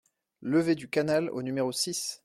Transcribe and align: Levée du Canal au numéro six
Levée 0.41 0.73
du 0.73 0.89
Canal 0.89 1.29
au 1.29 1.43
numéro 1.43 1.71
six 1.71 2.19